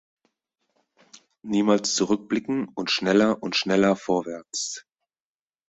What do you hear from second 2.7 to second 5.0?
schneller und schneller vorwärts.